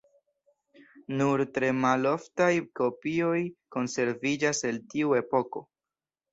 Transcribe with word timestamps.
Nur 1.19 1.43
tre 1.57 1.69
maloftaj 1.83 2.49
kopioj 2.81 3.37
konserviĝas 3.79 4.65
el 4.73 4.85
tiu 4.95 5.17
epoko. 5.23 5.67